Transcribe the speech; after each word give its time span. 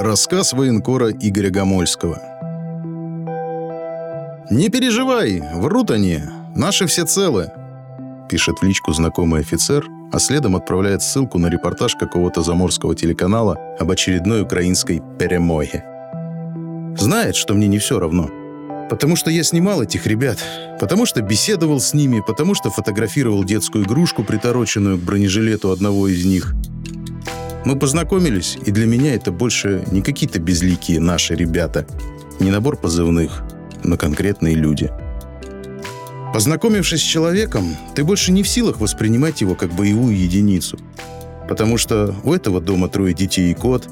Рассказ 0.00 0.52
военкора 0.52 1.10
Игоря 1.10 1.50
Гомольского. 1.50 2.22
«Не 4.48 4.68
переживай, 4.68 5.42
врут 5.56 5.90
они. 5.90 6.20
Наши 6.54 6.86
все 6.86 7.04
целы»,— 7.04 7.50
пишет 8.30 8.60
в 8.60 8.62
личку 8.64 8.92
знакомый 8.92 9.40
офицер, 9.40 9.84
а 10.12 10.20
следом 10.20 10.54
отправляет 10.54 11.02
ссылку 11.02 11.38
на 11.38 11.48
репортаж 11.48 11.96
какого-то 11.96 12.42
заморского 12.42 12.94
телеканала 12.94 13.58
об 13.80 13.90
очередной 13.90 14.42
украинской 14.42 15.02
перемоге. 15.18 15.84
Знает, 16.96 17.34
что 17.34 17.54
мне 17.54 17.66
не 17.66 17.80
все 17.80 17.98
равно. 17.98 18.30
Потому 18.88 19.16
что 19.16 19.32
я 19.32 19.42
снимал 19.42 19.82
этих 19.82 20.06
ребят, 20.06 20.38
потому 20.78 21.06
что 21.06 21.22
беседовал 21.22 21.80
с 21.80 21.92
ними, 21.92 22.22
потому 22.24 22.54
что 22.54 22.70
фотографировал 22.70 23.42
детскую 23.42 23.84
игрушку, 23.84 24.22
притороченную 24.22 24.96
к 24.96 25.02
бронежилету 25.02 25.72
одного 25.72 26.06
из 26.06 26.24
них— 26.24 26.54
мы 27.64 27.76
познакомились, 27.76 28.58
и 28.64 28.70
для 28.70 28.86
меня 28.86 29.14
это 29.14 29.32
больше 29.32 29.84
не 29.90 30.02
какие-то 30.02 30.38
безликие 30.38 31.00
наши 31.00 31.34
ребята, 31.34 31.86
не 32.40 32.50
набор 32.50 32.76
позывных, 32.76 33.42
но 33.84 33.96
конкретные 33.96 34.54
люди. 34.54 34.90
Познакомившись 36.32 37.00
с 37.00 37.04
человеком, 37.04 37.76
ты 37.94 38.04
больше 38.04 38.32
не 38.32 38.42
в 38.42 38.48
силах 38.48 38.80
воспринимать 38.80 39.40
его 39.40 39.54
как 39.54 39.72
боевую 39.72 40.16
единицу. 40.16 40.78
Потому 41.48 41.78
что 41.78 42.14
у 42.24 42.34
этого 42.34 42.60
дома 42.60 42.88
трое 42.88 43.14
детей 43.14 43.50
и 43.50 43.54
кот, 43.54 43.88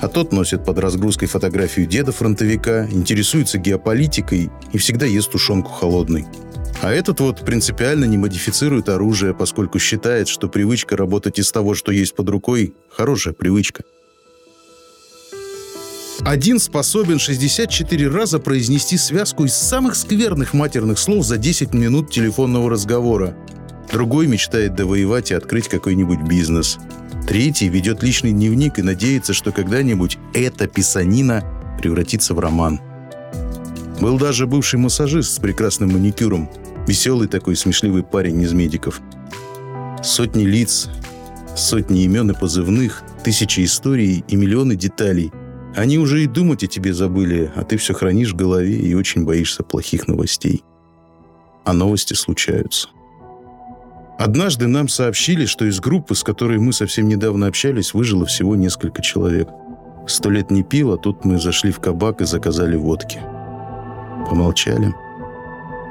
а 0.00 0.08
тот 0.08 0.32
носит 0.32 0.64
под 0.64 0.78
разгрузкой 0.78 1.28
фотографию 1.28 1.86
деда-фронтовика, 1.86 2.86
интересуется 2.90 3.58
геополитикой 3.58 4.50
и 4.72 4.78
всегда 4.78 5.06
ест 5.06 5.30
тушенку 5.30 5.70
холодной. 5.70 6.26
А 6.86 6.92
этот 6.92 7.18
вот 7.18 7.44
принципиально 7.44 8.04
не 8.04 8.16
модифицирует 8.16 8.88
оружие, 8.88 9.34
поскольку 9.34 9.80
считает, 9.80 10.28
что 10.28 10.48
привычка 10.48 10.96
работать 10.96 11.40
из 11.40 11.50
того, 11.50 11.74
что 11.74 11.90
есть 11.90 12.14
под 12.14 12.28
рукой, 12.28 12.74
хорошая 12.96 13.34
привычка. 13.34 13.82
Один 16.20 16.60
способен 16.60 17.18
64 17.18 18.06
раза 18.06 18.38
произнести 18.38 18.96
связку 18.98 19.46
из 19.46 19.54
самых 19.54 19.96
скверных 19.96 20.54
матерных 20.54 21.00
слов 21.00 21.26
за 21.26 21.38
10 21.38 21.74
минут 21.74 22.12
телефонного 22.12 22.70
разговора. 22.70 23.36
Другой 23.90 24.28
мечтает 24.28 24.76
довоевать 24.76 25.32
и 25.32 25.34
открыть 25.34 25.66
какой-нибудь 25.66 26.20
бизнес. 26.20 26.78
Третий 27.26 27.68
ведет 27.68 28.04
личный 28.04 28.30
дневник 28.30 28.78
и 28.78 28.82
надеется, 28.82 29.32
что 29.32 29.50
когда-нибудь 29.50 30.18
эта 30.34 30.68
писанина 30.68 31.42
превратится 31.82 32.32
в 32.32 32.38
роман. 32.38 32.80
Был 34.00 34.18
даже 34.18 34.46
бывший 34.46 34.78
массажист 34.78 35.34
с 35.34 35.38
прекрасным 35.40 35.90
маникюром, 35.92 36.48
Веселый 36.86 37.26
такой 37.26 37.56
смешливый 37.56 38.04
парень 38.04 38.40
из 38.42 38.52
медиков. 38.52 39.00
Сотни 40.02 40.44
лиц, 40.44 40.88
сотни 41.56 42.04
имен 42.04 42.30
и 42.30 42.34
позывных, 42.34 43.02
тысячи 43.24 43.64
историй 43.64 44.24
и 44.28 44.36
миллионы 44.36 44.76
деталей. 44.76 45.32
Они 45.74 45.98
уже 45.98 46.22
и 46.22 46.26
думать 46.26 46.62
о 46.62 46.68
тебе 46.68 46.94
забыли, 46.94 47.50
а 47.56 47.64
ты 47.64 47.76
все 47.76 47.92
хранишь 47.92 48.32
в 48.32 48.36
голове 48.36 48.76
и 48.76 48.94
очень 48.94 49.24
боишься 49.24 49.64
плохих 49.64 50.06
новостей. 50.06 50.62
А 51.64 51.72
новости 51.72 52.14
случаются. 52.14 52.88
Однажды 54.18 54.66
нам 54.66 54.88
сообщили, 54.88 55.44
что 55.44 55.66
из 55.66 55.80
группы, 55.80 56.14
с 56.14 56.22
которой 56.22 56.58
мы 56.58 56.72
совсем 56.72 57.08
недавно 57.08 57.48
общались, 57.48 57.92
выжило 57.92 58.24
всего 58.26 58.56
несколько 58.56 59.02
человек. 59.02 59.48
Сто 60.06 60.30
лет 60.30 60.50
не 60.50 60.62
пил, 60.62 60.92
а 60.92 60.98
тут 60.98 61.24
мы 61.24 61.38
зашли 61.38 61.72
в 61.72 61.80
кабак 61.80 62.20
и 62.20 62.24
заказали 62.24 62.76
водки. 62.76 63.20
Помолчали. 64.30 64.94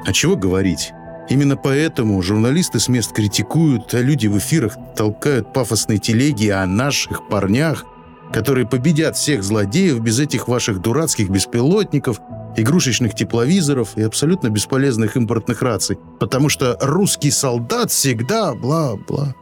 А 0.06 0.12
чего 0.12 0.36
говорить? 0.36 0.92
Именно 1.28 1.56
поэтому 1.56 2.22
журналисты 2.22 2.78
с 2.78 2.86
мест 2.86 3.12
критикуют, 3.12 3.92
а 3.92 4.00
люди 4.00 4.28
в 4.28 4.38
эфирах 4.38 4.76
толкают 4.94 5.52
пафосные 5.52 5.98
телеги 5.98 6.48
о 6.48 6.64
наших 6.64 7.26
парнях, 7.26 7.84
которые 8.32 8.68
победят 8.68 9.16
всех 9.16 9.42
злодеев 9.42 9.98
без 9.98 10.20
этих 10.20 10.46
ваших 10.46 10.80
дурацких 10.80 11.28
беспилотников, 11.28 12.20
игрушечных 12.56 13.16
тепловизоров 13.16 13.96
и 13.96 14.02
абсолютно 14.02 14.48
бесполезных 14.48 15.16
импортных 15.16 15.60
раций. 15.60 15.98
Потому 16.20 16.48
что 16.48 16.78
русский 16.80 17.32
солдат 17.32 17.90
всегда 17.90 18.54
бла-бла. 18.54 19.34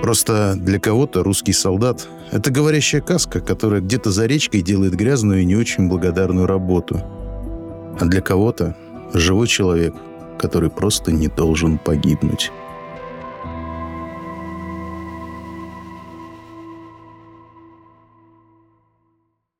Просто 0.00 0.54
для 0.54 0.78
кого-то 0.78 1.24
русский 1.24 1.52
солдат— 1.52 2.06
это 2.30 2.52
говорящая 2.52 3.00
каска, 3.00 3.40
которая 3.40 3.80
где-то 3.80 4.12
за 4.12 4.26
речкой 4.26 4.62
делает 4.62 4.94
грязную 4.94 5.42
и 5.42 5.44
не 5.44 5.56
очень 5.56 5.88
благодарную 5.88 6.46
работу— 6.46 7.02
а 8.00 8.06
для 8.06 8.22
кого-то 8.22 8.74
живой 9.12 9.46
человек, 9.46 9.94
который 10.38 10.70
просто 10.70 11.12
не 11.12 11.28
должен 11.28 11.78
погибнуть. 11.78 12.50